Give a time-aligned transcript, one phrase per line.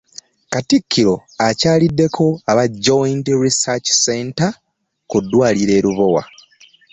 [0.51, 1.15] Katikkiro
[1.47, 4.49] akyaliddeko aba Joint Research Center
[5.09, 6.23] ku ddwaliro e Lubowa